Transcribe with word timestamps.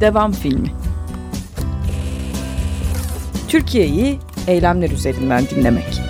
devam 0.00 0.32
filmi. 0.32 0.72
Türkiye'yi 3.48 4.18
eylemler 4.46 4.90
üzerinden 4.90 5.44
dinlemek. 5.46 6.00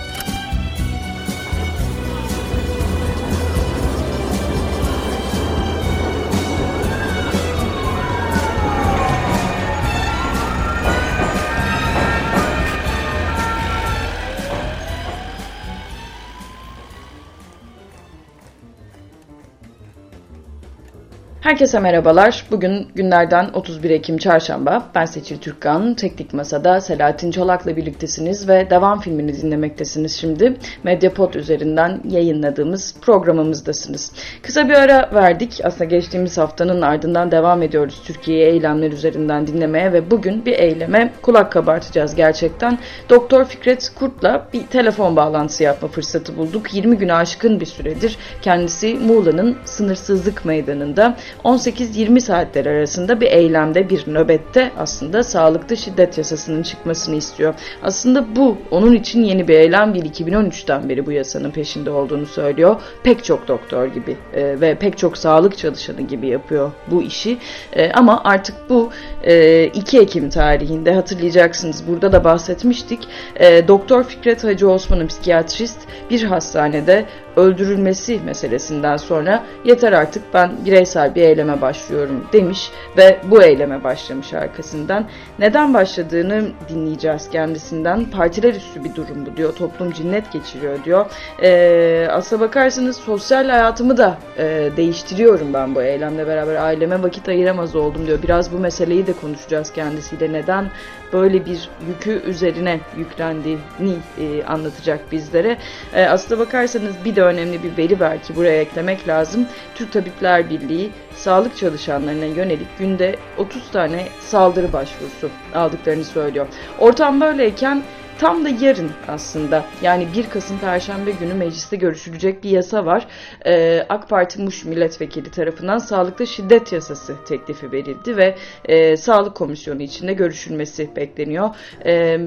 Herkese 21.51 21.79
merhabalar. 21.79 22.45
Bugün 22.51 22.89
günlerden 22.95 23.51
31 23.55 23.91
Ekim 23.91 24.19
Çarşamba. 24.19 24.83
Ben 24.95 25.05
Seçil 25.05 25.39
Türkkan. 25.39 25.95
Teknik 25.95 26.35
Masa'da 26.35 26.81
Selahattin 26.81 27.31
Çolak'la 27.31 27.77
birliktesiniz 27.77 28.49
ve 28.49 28.71
devam 28.71 29.01
filmini 29.01 29.43
dinlemektesiniz 29.43 30.17
şimdi. 30.17 30.57
Medyapod 30.85 31.35
üzerinden 31.35 32.01
yayınladığımız 32.05 32.95
programımızdasınız. 33.01 34.13
Kısa 34.43 34.69
bir 34.69 34.75
ara 34.75 35.11
verdik. 35.15 35.61
Aslında 35.65 35.85
geçtiğimiz 35.85 36.39
haftanın 36.39 36.83
ardından 36.83 37.31
devam 37.31 37.63
ediyoruz 37.63 38.03
Türkiye'ye 38.05 38.51
eylemler 38.51 38.93
üzerinden 38.93 39.47
dinlemeye 39.47 39.93
ve 39.93 40.11
bugün 40.11 40.45
bir 40.45 40.59
eyleme 40.59 41.13
kulak 41.23 41.53
kabartacağız 41.53 42.15
gerçekten. 42.15 42.79
Doktor 43.09 43.45
Fikret 43.45 43.93
Kurt'la 43.99 44.47
bir 44.53 44.67
telefon 44.67 45.17
bağlantısı 45.17 45.63
yapma 45.63 45.89
fırsatı 45.89 46.37
bulduk. 46.37 46.75
20 46.75 46.99
güne 46.99 47.15
aşkın 47.15 47.61
bir 47.61 47.67
süredir 47.67 48.19
kendisi 48.43 48.95
Muğla'nın 48.95 49.57
sınırsızlık 49.65 50.45
meydanında 50.45 51.17
18-20 51.45 52.21
saatler 52.21 52.67
arasında 52.67 53.21
bir 53.21 53.27
eylemde, 53.27 53.91
bir 53.91 54.05
nöbette 54.07 54.71
aslında 54.79 55.23
sağlıklı 55.23 55.77
şiddet 55.77 56.19
yasasının 56.19 56.63
çıkmasını 56.63 57.17
istiyor. 57.17 57.55
Aslında 57.83 58.37
bu 58.37 58.57
onun 58.71 58.95
için 58.95 59.23
yeni 59.23 59.49
bir 59.49 59.55
eylem 59.55 59.95
değil. 59.95 60.13
2013'ten 60.13 60.89
beri 60.89 61.07
bu 61.07 61.13
yasanın 61.13 61.51
peşinde 61.51 61.91
olduğunu 61.91 62.27
söylüyor. 62.27 62.77
Pek 63.03 63.25
çok 63.25 63.49
doktor 63.49 63.87
gibi 63.87 64.17
e, 64.35 64.61
ve 64.61 64.75
pek 64.75 64.99
çok 64.99 65.19
sağlık 65.19 65.59
çalışanı 65.59 66.01
gibi 66.01 66.27
yapıyor 66.27 66.71
bu 66.91 67.03
işi. 67.03 67.39
E, 67.73 67.93
ama 67.93 68.21
artık 68.25 68.55
bu 68.69 68.91
e, 69.23 69.65
2 69.65 70.01
Ekim 70.01 70.31
tarihinde 70.31 70.95
hatırlayacaksınız 70.95 71.89
burada 71.89 72.13
da 72.13 72.25
bahsetmiştik. 72.25 73.09
E, 73.37 73.69
Doktor 73.69 74.05
Fikret 74.05 74.45
Hacı 74.45 74.71
Osman'ın 74.71 75.07
psikiyatrist 75.07 75.79
bir 76.11 76.23
hastanede 76.23 77.07
öldürülmesi 77.37 78.21
meselesinden 78.25 78.97
sonra 78.97 79.45
yeter 79.65 79.93
artık 79.93 80.23
ben 80.35 80.51
bireysel 80.65 81.15
bir 81.15 81.23
eyleme 81.31 81.61
başlıyorum 81.61 82.25
demiş 82.33 82.71
ve 82.97 83.21
bu 83.25 83.43
eyleme 83.43 83.85
başlamış 83.85 84.33
arkasından. 84.33 85.09
Neden 85.39 85.75
başladığını 85.75 86.49
dinleyeceğiz 86.69 87.31
kendisinden. 87.31 88.05
Partiler 88.05 88.55
üstü 88.55 88.85
bir 88.85 88.95
durum 88.95 89.27
bu 89.27 89.37
diyor. 89.37 89.55
Toplum 89.55 89.93
cinnet 89.93 90.33
geçiriyor 90.33 90.85
diyor. 90.85 91.07
E, 91.43 92.09
aslına 92.11 92.41
bakarsanız 92.41 92.97
sosyal 92.97 93.49
hayatımı 93.49 93.97
da 93.97 94.19
e, 94.39 94.71
değiştiriyorum 94.77 95.55
ben 95.55 95.75
bu 95.75 95.83
eylemle 95.83 96.27
beraber. 96.27 96.55
Aileme 96.55 97.03
vakit 97.03 97.29
ayıramaz 97.29 97.77
oldum 97.77 98.07
diyor. 98.07 98.23
Biraz 98.23 98.53
bu 98.53 98.59
meseleyi 98.59 99.07
de 99.07 99.13
konuşacağız 99.13 99.73
kendisiyle. 99.73 100.33
Neden 100.33 100.71
böyle 101.13 101.47
bir 101.47 101.69
yükü 101.89 102.23
üzerine 102.27 102.81
yüklendiğini 102.97 103.97
e, 104.19 104.45
anlatacak 104.45 105.13
bizlere. 105.13 105.59
E, 105.95 106.05
aslına 106.05 106.41
bakarsanız 106.41 106.95
bir 107.05 107.17
de 107.17 107.23
önemli 107.23 107.63
bir 107.63 107.77
veri 107.77 108.01
belki 108.01 108.37
buraya 108.37 108.61
eklemek 108.61 109.09
lazım. 109.09 109.47
Türk 109.75 109.93
Tabipler 109.93 110.51
Birliği 110.51 110.91
sağlık 111.15 111.57
çalışanlarına 111.57 112.25
yönelik 112.25 112.79
günde 112.79 113.17
30 113.39 113.71
tane 113.71 114.09
saldırı 114.21 114.73
başvurusu 114.73 115.31
aldıklarını 115.55 116.05
söylüyor. 116.05 116.47
Ortam 116.79 117.21
böyleyken 117.21 117.83
Tam 118.21 118.45
da 118.45 118.49
yarın 118.49 118.91
aslında 119.09 119.65
yani 119.83 120.09
1 120.17 120.31
Kasım 120.31 120.59
Perşembe 120.59 121.11
günü 121.11 121.35
mecliste 121.35 121.77
görüşülecek 121.77 122.45
bir 122.45 122.51
yasa 122.51 122.87
var. 122.87 123.07
Ee, 123.47 123.87
AK 123.89 124.09
Parti 124.09 124.43
Muş 124.43 124.65
milletvekili 124.65 125.31
tarafından 125.31 125.79
sağlıklı 125.79 126.27
şiddet 126.27 126.73
yasası 126.73 127.17
teklifi 127.29 127.73
verildi 127.73 128.17
ve 128.17 128.37
e, 128.65 128.97
Sağlık 128.97 129.35
Komisyonu 129.35 129.83
içinde 129.83 130.13
görüşülmesi 130.13 130.97
bekleniyor. 130.97 131.51
E, 131.87 132.19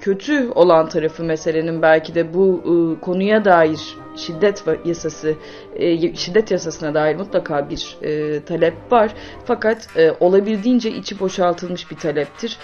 kötü 0.00 0.50
olan 0.50 0.88
tarafı 0.88 1.24
meselenin 1.24 1.82
belki 1.82 2.14
de 2.14 2.34
bu 2.34 2.62
e, 2.64 3.00
konuya 3.00 3.44
dair 3.44 3.96
şiddet 4.16 4.64
yasası 4.84 5.34
e, 5.76 6.14
şiddet 6.16 6.50
yasasına 6.50 6.94
dair 6.94 7.16
mutlaka 7.16 7.70
bir 7.70 7.96
e, 8.02 8.40
talep 8.44 8.92
var. 8.92 9.14
Fakat 9.44 9.88
e, 9.96 10.10
olabildiğince 10.20 10.90
içi 10.90 11.20
boşaltılmış 11.20 11.90
bir 11.90 11.96
taleptir. 11.96 12.58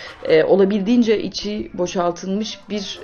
Olabildiğince 0.47 1.23
içi 1.23 1.71
boşaltılmış 1.75 2.61
bir 2.71 3.01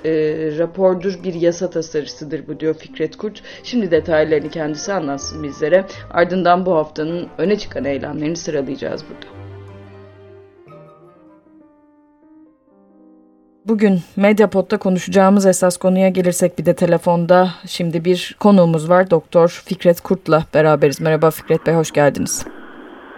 rapordur, 0.59 1.23
bir 1.23 1.33
yasa 1.33 1.69
tasarısıdır 1.69 2.47
bu 2.47 2.59
diyor 2.59 2.73
Fikret 2.73 3.17
Kurt. 3.17 3.41
Şimdi 3.63 3.91
detaylarını 3.91 4.49
kendisi 4.49 4.93
anlatsın 4.93 5.43
bizlere. 5.43 5.85
Ardından 6.11 6.65
bu 6.65 6.75
haftanın 6.75 7.27
öne 7.37 7.57
çıkan 7.57 7.85
eylemlerini 7.85 8.35
sıralayacağız 8.35 9.03
burada. 9.09 9.48
Bugün 13.69 13.99
Medyapod'da 14.15 14.77
konuşacağımız 14.77 15.45
esas 15.45 15.77
konuya 15.77 16.09
gelirsek 16.09 16.59
bir 16.59 16.65
de 16.65 16.73
telefonda 16.73 17.49
şimdi 17.67 18.05
bir 18.05 18.35
konuğumuz 18.39 18.89
var. 18.89 19.09
Doktor 19.09 19.63
Fikret 19.65 20.01
Kurt'la 20.01 20.43
beraberiz. 20.53 21.01
Merhaba 21.01 21.31
Fikret 21.31 21.67
Bey, 21.67 21.73
hoş 21.73 21.91
geldiniz. 21.91 22.45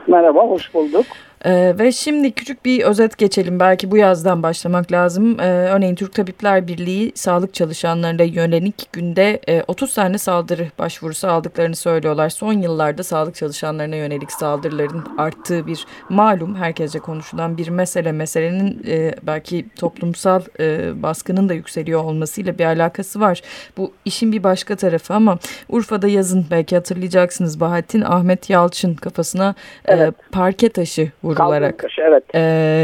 Merhaba, 0.08 0.40
hoş 0.40 0.74
bulduk. 0.74 1.06
Ee, 1.46 1.76
ve 1.80 1.92
şimdi 1.92 2.32
küçük 2.32 2.66
bir 2.66 2.84
özet 2.84 3.18
geçelim. 3.18 3.60
Belki 3.60 3.92
bu 3.92 3.98
yazdan 3.98 4.44
başlamak 4.44 4.92
lazım. 4.92 5.40
Ee, 5.40 5.44
örneğin 5.44 5.96
Türk 5.96 6.14
Tabipler 6.14 6.68
Birliği 6.68 7.12
sağlık 7.16 7.54
çalışanlarına 7.54 8.24
yönelik 8.24 8.94
günde 8.94 9.42
e, 9.48 9.64
30 9.68 9.94
tane 9.94 10.18
saldırı 10.18 10.68
başvurusu 10.80 11.28
aldıklarını 11.28 11.76
söylüyorlar. 11.76 12.30
Son 12.30 12.54
yıllarda 12.54 13.04
sağlık 13.04 13.36
çalışanlarına 13.36 13.96
yönelik 13.96 14.32
saldırıların 14.32 15.04
arttığı 15.18 15.68
bir 15.68 15.86
malum 16.10 16.56
herkesce 16.56 17.00
konuşulan 17.00 17.58
bir 17.58 17.68
mesele. 17.68 18.12
Meselenin 18.12 18.84
e, 18.88 19.16
belki 19.24 19.66
toplumsal 19.76 20.42
e, 20.60 20.92
baskının 21.04 21.50
da 21.50 21.54
yükseliyor 21.54 22.04
olmasıyla 22.04 22.58
bir 22.58 22.66
alakası 22.66 23.20
var. 23.20 23.42
Bu 23.78 23.94
işin 24.06 24.32
bir 24.32 24.44
başka 24.44 24.76
tarafı 24.76 25.14
ama 25.14 25.38
Urfa'da 25.70 26.08
yazın 26.08 26.46
belki 26.52 26.76
hatırlayacaksınız 26.76 27.60
Bahattin 27.60 28.02
Ahmet 28.02 28.50
Yalçın 28.50 28.96
kafasına 28.96 29.56
e, 29.86 29.94
evet. 29.94 30.10
e, 30.10 30.32
parke 30.32 30.70
taşı 30.70 31.12
vurdu 31.24 31.31
vurularak 31.32 31.78
kaşı, 31.78 32.02
evet. 32.02 32.24
e, 32.34 32.40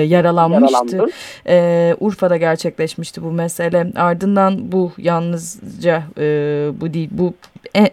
yaralanmıştı. 0.08 1.06
E, 1.48 1.96
Urfa'da 2.00 2.38
gerçekleşmişti 2.38 3.24
bu 3.24 3.32
mesele. 3.32 3.88
Ardından 3.96 4.72
bu 4.72 4.92
yalnızca 4.98 6.04
e, 6.18 6.24
bu 6.82 6.94
değil 6.94 7.10
bu 7.12 7.34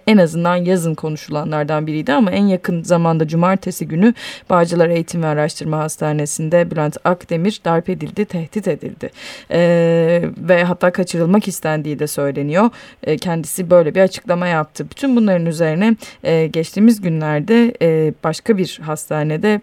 en, 0.07 0.17
azından 0.17 0.57
yazın 0.57 0.95
konuşulanlardan 0.95 1.87
biriydi 1.87 2.13
ama 2.13 2.31
en 2.31 2.47
yakın 2.47 2.83
zamanda 2.83 3.29
cumartesi 3.29 3.89
günü 3.89 4.15
Bağcılar 4.51 4.89
Eğitim 4.89 5.23
ve 5.23 5.27
Araştırma 5.27 5.79
Hastanesi'nde 5.79 6.71
Bülent 6.71 6.97
Akdemir 7.05 7.61
darp 7.65 7.89
edildi, 7.89 8.25
tehdit 8.25 8.69
edildi. 8.69 9.11
E, 9.51 10.23
ve 10.39 10.65
hatta 10.65 10.93
kaçırılmak 10.93 11.49
istendiği 11.49 11.99
de 11.99 12.07
söyleniyor. 12.07 12.71
E, 13.03 13.17
kendisi 13.17 13.71
böyle 13.71 13.95
bir 13.95 14.01
açıklama 14.01 14.47
yaptı. 14.47 14.87
Bütün 14.91 15.17
bunların 15.17 15.47
üzerine 15.47 15.97
e, 16.25 16.47
geçtiğimiz 16.47 17.01
günlerde 17.01 17.75
e, 17.83 18.13
başka 18.25 18.59
bir 18.59 18.81
hastanede 18.83 19.61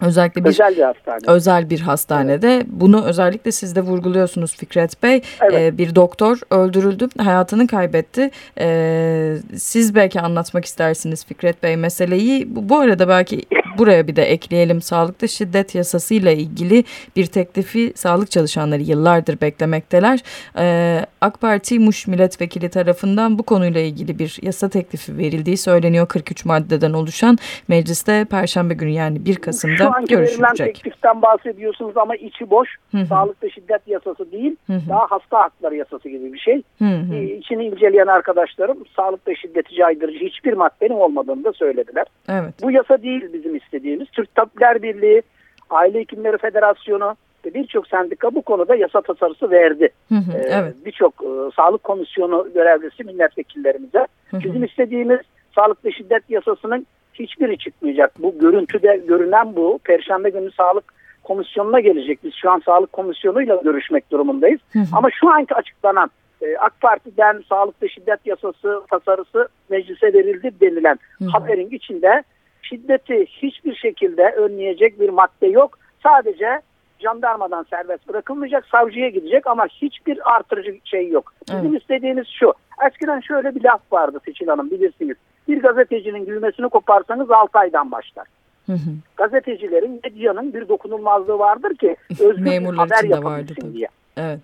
Özellikle 0.00 0.44
bir 0.44 0.48
özel 0.48 0.76
bir 0.76 0.82
hastane. 0.82 1.18
Özel 1.26 1.70
bir 1.70 1.80
hastanede. 1.80 2.54
Evet. 2.54 2.66
Bunu 2.68 3.04
özellikle 3.04 3.52
siz 3.52 3.76
de 3.76 3.80
vurguluyorsunuz 3.80 4.56
Fikret 4.56 5.02
Bey. 5.02 5.22
Evet. 5.40 5.54
Ee, 5.54 5.78
bir 5.78 5.94
doktor 5.94 6.38
öldürüldü, 6.50 7.08
hayatını 7.18 7.66
kaybetti. 7.66 8.30
Ee, 8.60 9.36
siz 9.56 9.94
belki 9.94 10.20
anlatmak 10.20 10.64
istersiniz 10.64 11.26
Fikret 11.26 11.62
Bey 11.62 11.76
meseleyi. 11.76 12.56
Bu, 12.56 12.68
bu 12.68 12.78
arada 12.78 13.08
belki 13.08 13.42
buraya 13.78 14.06
bir 14.06 14.16
de 14.16 14.22
ekleyelim. 14.22 14.80
Sağlıkta 14.80 15.26
şiddet 15.26 15.74
yasasıyla 15.74 16.30
ilgili 16.30 16.84
bir 17.16 17.26
teklifi 17.26 17.92
sağlık 17.94 18.30
çalışanları 18.30 18.82
yıllardır 18.82 19.40
beklemekteler. 19.40 20.20
Ee, 20.58 21.06
AK 21.20 21.40
Parti 21.40 21.78
Muş 21.78 22.06
milletvekili 22.06 22.68
tarafından 22.68 23.38
bu 23.38 23.42
konuyla 23.42 23.80
ilgili 23.80 24.18
bir 24.18 24.38
yasa 24.42 24.68
teklifi 24.68 25.18
verildiği 25.18 25.56
söyleniyor. 25.56 26.08
43 26.08 26.44
maddeden 26.44 26.92
oluşan 26.92 27.38
mecliste 27.68 28.24
Perşembe 28.30 28.74
günü 28.74 28.90
yani 28.90 29.24
1 29.24 29.36
Kasım'da 29.36 29.76
Şu 29.76 29.94
anki 29.94 30.18
verilen 30.18 30.54
tekliften 30.54 31.22
bahsediyorsunuz 31.22 31.96
ama 31.96 32.16
içi 32.16 32.50
boş. 32.50 32.68
Hı 32.90 32.96
-hı. 32.96 33.06
Sağlıkta 33.06 33.50
şiddet 33.50 33.88
yasası 33.88 34.32
değil. 34.32 34.56
Hı 34.66 34.72
-hı. 34.72 34.88
Daha 34.88 35.06
hasta 35.10 35.38
hakları 35.38 35.76
yasası 35.76 36.08
gibi 36.08 36.32
bir 36.32 36.38
şey. 36.38 36.62
Hı 36.78 36.84
-hı. 36.84 37.14
Ee, 37.14 37.36
içini 37.36 37.64
inceleyen 37.64 38.06
arkadaşlarım 38.06 38.78
sağlıkta 38.96 39.34
şiddeti 39.34 39.74
caydırıcı 39.74 40.24
hiçbir 40.24 40.52
maddenin 40.52 40.94
olmadığını 40.94 41.44
da 41.44 41.52
söylediler. 41.52 42.06
Evet. 42.28 42.54
Bu 42.62 42.70
yasa 42.70 43.02
değil 43.02 43.32
bizim 43.32 43.56
istediğimiz. 43.66 44.08
Türk 44.08 44.34
Tabipler 44.34 44.82
Birliği, 44.82 45.22
Aile 45.70 45.98
Hekimleri 45.98 46.38
Federasyonu 46.38 47.16
ve 47.46 47.54
birçok 47.54 47.86
sendika 47.86 48.34
bu 48.34 48.42
konuda 48.42 48.76
yasa 48.76 49.00
tasarısı 49.00 49.50
verdi. 49.50 49.88
Hı 50.08 50.14
hı, 50.14 50.38
ee, 50.38 50.48
evet. 50.50 50.74
Birçok 50.84 51.14
e, 51.22 51.28
sağlık 51.56 51.84
komisyonu 51.84 52.48
görevlisi 52.54 53.04
milletvekillerimize. 53.04 54.06
Hı 54.30 54.36
hı. 54.36 54.40
Bizim 54.44 54.64
istediğimiz 54.64 55.20
sağlıklı 55.54 55.92
şiddet 55.92 56.22
yasasının 56.28 56.86
hiçbiri 57.14 57.58
çıkmayacak. 57.58 58.12
Bu 58.18 58.38
görüntüde 58.38 59.02
görünen 59.08 59.56
bu. 59.56 59.78
Perşembe 59.84 60.30
günü 60.30 60.52
Sağlık 60.52 60.84
komisyonuna 61.24 61.80
gelecek. 61.80 62.24
Biz 62.24 62.34
şu 62.34 62.50
an 62.50 62.62
sağlık 62.66 62.92
komisyonuyla 62.92 63.56
görüşmek 63.56 64.10
durumundayız. 64.10 64.60
Hı 64.72 64.78
hı. 64.78 64.84
Ama 64.92 65.08
şu 65.20 65.30
anki 65.30 65.54
açıklanan 65.54 66.10
e, 66.42 66.56
AK 66.56 66.80
Parti'den 66.80 67.42
sağlıkta 67.48 67.88
şiddet 67.88 68.20
yasası 68.26 68.82
tasarısı 68.90 69.48
meclise 69.70 70.12
verildi 70.12 70.50
denilen 70.60 70.98
hı 71.18 71.24
hı. 71.24 71.28
haberin 71.28 71.70
içinde 71.70 72.22
şiddeti 72.68 73.26
hiçbir 73.26 73.74
şekilde 73.74 74.30
önleyecek 74.30 75.00
bir 75.00 75.08
madde 75.08 75.46
yok. 75.46 75.78
Sadece 76.02 76.60
jandarmadan 76.98 77.66
serbest 77.70 78.08
bırakılmayacak, 78.08 78.66
savcıya 78.66 79.08
gidecek 79.08 79.46
ama 79.46 79.66
hiçbir 79.66 80.34
artırıcı 80.34 80.78
şey 80.84 81.08
yok. 81.08 81.32
Bizim 81.48 81.70
evet. 81.70 81.82
istediğimiz 81.82 82.26
şu. 82.28 82.52
Eskiden 82.88 83.20
şöyle 83.20 83.54
bir 83.54 83.64
laf 83.64 83.80
vardı 83.92 84.18
Seçil 84.24 84.46
Hanım 84.46 84.70
bilirsiniz. 84.70 85.16
Bir 85.48 85.62
gazetecinin 85.62 86.26
gülmesini 86.26 86.68
koparsanız 86.68 87.30
6 87.30 87.58
aydan 87.58 87.92
başlar. 87.92 88.26
Hı 88.66 88.72
hı. 88.72 88.90
Gazetecilerin, 89.16 90.00
medyanın 90.04 90.54
bir 90.54 90.68
dokunulmazlığı 90.68 91.38
vardır 91.38 91.76
ki 91.76 91.96
özgür 92.20 92.76
haber 92.76 93.04
yapabilsin 93.04 93.74
diye. 93.74 93.88
Evet. 94.16 94.40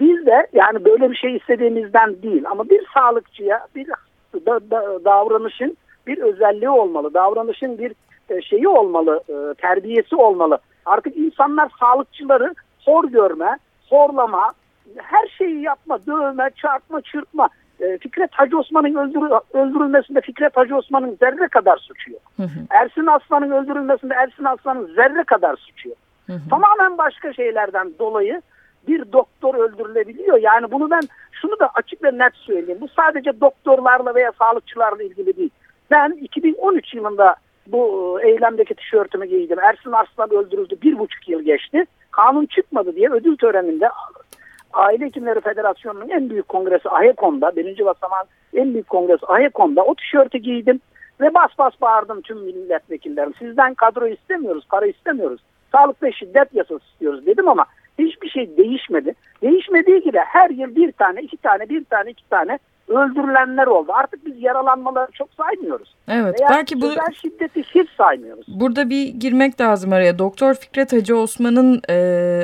Biz 0.00 0.26
de 0.26 0.46
yani 0.52 0.84
böyle 0.84 1.10
bir 1.10 1.16
şey 1.16 1.36
istediğimizden 1.36 2.22
değil 2.22 2.42
ama 2.50 2.70
bir 2.70 2.86
sağlıkçıya 2.94 3.66
bir 3.74 3.86
da, 4.46 4.70
da, 4.70 5.04
davranışın 5.04 5.76
bir 6.06 6.18
özelliği 6.18 6.70
olmalı. 6.70 7.14
Davranışın 7.14 7.78
bir 7.78 7.92
e, 8.28 8.42
şeyi 8.42 8.68
olmalı, 8.68 9.20
e, 9.28 9.54
terbiyesi 9.54 10.16
olmalı. 10.16 10.58
Artık 10.86 11.16
insanlar 11.16 11.70
sağlıkçıları 11.80 12.54
hor 12.84 13.04
görme, 13.04 13.58
horlama, 13.90 14.52
her 14.96 15.28
şeyi 15.28 15.62
yapma, 15.62 15.98
dövme, 16.06 16.50
çarpma, 16.56 17.00
çırpma. 17.00 17.48
E, 17.80 17.98
Fikret 17.98 18.30
Hacı 18.32 18.58
Osman'ın 18.58 18.94
öldürü, 18.94 19.40
öldürülmesinde 19.52 20.20
Fikret 20.20 20.56
Hacı 20.56 20.76
Osman'ın 20.76 21.16
zerre 21.20 21.48
kadar 21.48 21.76
suçu 21.76 22.12
yok. 22.12 22.22
Hı 22.36 22.42
hı. 22.42 22.60
Ersin 22.70 23.06
Aslan'ın 23.06 23.50
öldürülmesinde 23.50 24.14
Ersin 24.14 24.44
Aslan'ın 24.44 24.94
zerre 24.94 25.24
kadar 25.24 25.56
suçu 25.56 25.88
yok. 25.88 25.98
Hı 26.26 26.32
hı. 26.32 26.48
Tamamen 26.50 26.98
başka 26.98 27.32
şeylerden 27.32 27.92
dolayı 27.98 28.42
bir 28.88 29.12
doktor 29.12 29.54
öldürülebiliyor. 29.54 30.38
Yani 30.38 30.70
bunu 30.70 30.90
ben 30.90 31.02
şunu 31.32 31.60
da 31.60 31.70
açık 31.74 32.04
ve 32.04 32.18
net 32.18 32.34
söyleyeyim. 32.34 32.80
Bu 32.80 32.88
sadece 32.88 33.40
doktorlarla 33.40 34.14
veya 34.14 34.32
sağlıkçılarla 34.38 35.02
ilgili 35.02 35.36
değil. 35.36 35.50
Ben 35.90 36.10
2013 36.10 36.94
yılında 36.94 37.36
bu 37.66 38.18
eylemdeki 38.22 38.74
tişörtümü 38.74 39.26
giydim. 39.26 39.58
Ersin 39.58 39.92
Arslan 39.92 40.30
öldürüldü. 40.30 40.76
Bir 40.82 40.98
buçuk 40.98 41.28
yıl 41.28 41.42
geçti. 41.42 41.84
Kanun 42.10 42.46
çıkmadı 42.46 42.96
diye 42.96 43.10
ödül 43.10 43.36
töreninde 43.36 43.88
Aile 44.72 45.04
Hekimleri 45.04 45.40
Federasyonu'nun 45.40 46.08
en 46.08 46.30
büyük 46.30 46.48
kongresi 46.48 46.88
AHEKON'da, 46.88 47.56
birinci 47.56 47.84
basamağın 47.84 48.26
en 48.54 48.72
büyük 48.72 48.88
kongresi 48.88 49.26
AHEKON'da 49.26 49.84
o 49.84 49.94
tişörtü 49.94 50.38
giydim 50.38 50.80
ve 51.20 51.34
bas 51.34 51.50
bas 51.58 51.72
bağırdım 51.80 52.20
tüm 52.20 52.38
milletvekillerim. 52.38 53.34
Sizden 53.38 53.74
kadro 53.74 54.06
istemiyoruz, 54.06 54.64
para 54.68 54.86
istemiyoruz. 54.86 55.40
Sağlık 55.72 56.02
ve 56.02 56.12
şiddet 56.12 56.54
yasası 56.54 56.84
istiyoruz 56.92 57.26
dedim 57.26 57.48
ama 57.48 57.66
hiçbir 57.98 58.28
şey 58.28 58.56
değişmedi. 58.56 59.14
Değişmediği 59.42 60.00
gibi 60.00 60.18
her 60.18 60.50
yıl 60.50 60.76
bir 60.76 60.92
tane, 60.92 61.22
iki 61.22 61.36
tane, 61.36 61.68
bir 61.68 61.84
tane, 61.84 62.10
iki 62.10 62.28
tane 62.28 62.58
öldürülenler 62.88 63.66
oldu. 63.66 63.92
Artık 63.94 64.26
biz 64.26 64.42
yaralanmaları 64.42 65.12
çok 65.12 65.28
saymıyoruz. 65.34 65.94
Evet. 66.08 66.40
Veya 66.40 66.50
belki 66.50 66.80
bu 66.80 66.90
şiddeti 67.22 67.62
hiç 67.62 67.90
saymıyoruz. 67.96 68.46
Burada 68.48 68.90
bir 68.90 69.08
girmek 69.08 69.60
lazım 69.60 69.92
araya. 69.92 70.18
Doktor 70.18 70.54
Fikret 70.54 70.92
Hacı 70.92 71.16
Osman'ın 71.16 71.82
e, 71.88 71.94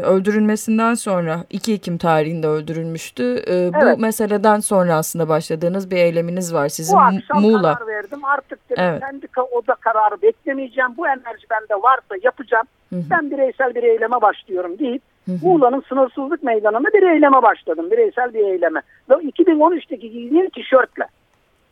öldürülmesinden 0.02 0.94
sonra 0.94 1.36
2 1.50 1.72
Ekim 1.72 1.98
tarihinde 1.98 2.46
öldürülmüştü. 2.46 3.36
E, 3.46 3.54
evet. 3.54 3.74
Bu 3.96 4.00
meseleden 4.00 4.60
sonra 4.60 4.94
aslında 4.94 5.28
başladığınız 5.28 5.90
bir 5.90 5.96
eyleminiz 5.96 6.54
var 6.54 6.68
sizin 6.68 6.96
Bu 6.96 7.00
akşam 7.00 7.42
Muğla. 7.42 7.74
karar 7.74 7.86
verdim. 7.86 8.24
Artık 8.24 8.70
dedim 8.70 8.84
evet. 8.84 9.02
sendika 9.02 9.42
oda 9.42 9.74
kararı 9.74 10.22
beklemeyeceğim. 10.22 10.90
Bu 10.96 11.06
enerji 11.06 11.46
bende 11.50 11.82
varsa 11.82 12.14
yapacağım. 12.22 12.66
Hı 12.90 12.96
-hı. 12.96 13.02
Ben 13.10 13.30
bireysel 13.30 13.74
bir 13.74 13.82
eyleme 13.82 14.20
başlıyorum 14.20 14.78
deyip 14.78 15.02
Muğla'nın 15.42 15.82
sınırsızlık 15.88 16.42
meydanında 16.42 16.88
bir 16.92 17.02
eyleme 17.02 17.42
başladım. 17.42 17.90
Bireysel 17.90 18.34
bir 18.34 18.44
eyleme. 18.44 18.82
Ve 19.10 19.14
2013'teki 19.14 20.10
giydiğim 20.10 20.50
tişörtle. 20.50 21.06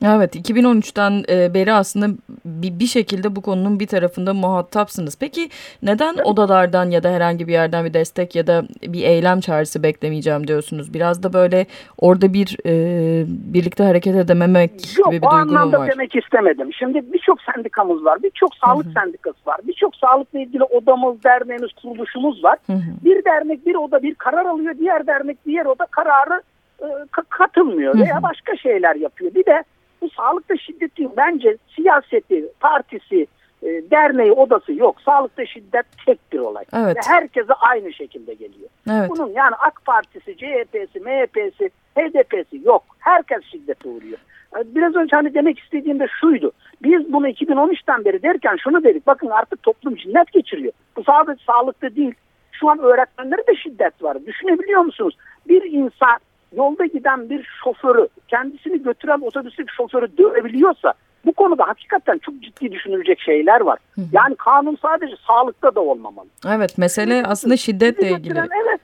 Evet 0.06 0.36
2013'ten 0.36 1.24
e, 1.28 1.54
beri 1.54 1.72
aslında 1.72 2.16
bir, 2.44 2.78
bir 2.78 2.86
şekilde 2.86 3.36
bu 3.36 3.42
konunun 3.42 3.80
bir 3.80 3.86
tarafında 3.86 4.34
muhatapsınız. 4.34 5.18
Peki 5.20 5.48
neden 5.82 6.14
odalardan 6.24 6.90
ya 6.90 7.02
da 7.02 7.10
herhangi 7.10 7.48
bir 7.48 7.52
yerden 7.52 7.84
bir 7.84 7.94
destek 7.94 8.36
ya 8.36 8.46
da 8.46 8.62
bir 8.82 9.04
eylem 9.04 9.40
çağrısı 9.40 9.82
beklemeyeceğim 9.82 10.46
diyorsunuz? 10.46 10.94
Biraz 10.94 11.22
da 11.22 11.32
böyle 11.32 11.66
orada 11.98 12.32
bir 12.32 12.56
e, 12.66 13.24
birlikte 13.28 13.84
hareket 13.84 14.16
edememek 14.16 14.98
Yok, 14.98 15.12
gibi 15.12 15.22
bir 15.22 15.30
duygu 15.30 15.54
var. 15.54 15.72
Yok 15.72 15.88
demek 15.92 16.16
istemedim. 16.16 16.72
Şimdi 16.72 17.12
birçok 17.12 17.38
sendikamız 17.42 18.04
var, 18.04 18.22
birçok 18.22 18.54
sağlık 18.54 18.86
Hı 18.86 18.90
-hı. 18.90 18.94
sendikası 18.94 19.46
var, 19.46 19.56
birçok 19.64 19.96
sağlıkla 19.96 20.38
ilgili 20.38 20.64
odamız, 20.64 21.24
derneğimiz, 21.24 21.72
kuruluşumuz 21.72 22.44
var. 22.44 22.58
Hı 22.66 22.72
-hı. 22.72 23.04
Bir 23.04 23.24
dernek 23.24 23.66
bir 23.66 23.74
oda 23.74 24.02
bir 24.02 24.14
karar 24.14 24.44
alıyor, 24.44 24.74
diğer 24.78 25.06
dernek 25.06 25.46
diğer 25.46 25.66
oda 25.66 25.86
kararı 25.86 26.42
e, 26.82 26.86
katılmıyor 27.28 27.94
Hı 27.94 27.98
-hı. 27.98 28.02
veya 28.02 28.22
başka 28.22 28.56
şeyler 28.56 28.94
yapıyor. 28.94 29.34
Bir 29.34 29.46
de 29.46 29.64
bu 30.02 30.10
sağlıkta 30.10 30.56
şiddetin 30.56 31.12
bence 31.16 31.56
siyaseti, 31.76 32.48
partisi, 32.60 33.26
e, 33.62 33.68
derneği, 33.90 34.32
odası 34.32 34.72
yok. 34.72 35.00
Sağlıkta 35.00 35.46
şiddet 35.46 35.86
tek 36.06 36.32
bir 36.32 36.38
olay. 36.38 36.64
Evet. 36.72 36.96
Ve 36.96 37.00
herkese 37.06 37.54
aynı 37.54 37.92
şekilde 37.92 38.34
geliyor. 38.34 38.68
Evet. 38.90 39.10
Bunun 39.10 39.28
yani 39.28 39.54
AK 39.54 39.84
Partisi, 39.84 40.36
CHP'si, 40.36 41.00
MHP'si, 41.00 41.70
HDP'si 41.96 42.60
yok. 42.64 42.82
Herkes 42.98 43.44
şiddete 43.44 43.88
uğruyor. 43.88 44.18
E, 44.56 44.74
biraz 44.74 44.94
önce 44.94 45.16
hani 45.16 45.34
demek 45.34 45.58
istediğim 45.58 46.00
de 46.00 46.06
şuydu. 46.20 46.52
Biz 46.82 47.12
bunu 47.12 47.28
2013'ten 47.28 48.04
beri 48.04 48.22
derken 48.22 48.56
şunu 48.56 48.84
dedik. 48.84 49.06
Bakın 49.06 49.28
artık 49.28 49.62
toplum 49.62 49.96
cinnet 49.96 50.32
geçiriyor. 50.32 50.72
Bu 50.96 51.04
sadece 51.04 51.44
sağlıkta 51.46 51.96
değil. 51.96 52.14
Şu 52.52 52.70
an 52.70 52.78
öğretmenlere 52.78 53.46
de 53.46 53.56
şiddet 53.56 54.02
var. 54.02 54.26
Düşünebiliyor 54.26 54.80
musunuz? 54.80 55.16
Bir 55.48 55.62
insan 55.62 56.18
yolda 56.56 56.86
giden 56.86 57.30
bir 57.30 57.48
şoförü, 57.64 58.08
kendisini 58.28 58.82
götüren 58.82 59.20
otobüsteki 59.20 59.74
şoförü 59.74 60.18
dövebiliyorsa 60.18 60.94
bu 61.24 61.32
konuda 61.32 61.68
hakikaten 61.68 62.18
çok 62.18 62.42
ciddi 62.42 62.72
düşünülecek 62.72 63.20
şeyler 63.20 63.60
var. 63.60 63.78
Hı 63.94 64.00
hı. 64.00 64.06
Yani 64.12 64.36
kanun 64.36 64.78
sadece 64.82 65.14
sağlıkta 65.26 65.74
da 65.74 65.80
olmamalı. 65.80 66.28
Evet 66.48 66.78
mesele 66.78 67.22
aslında 67.26 67.56
şiddetle 67.56 68.10
ilgili. 68.10 68.38
Evet. 68.38 68.80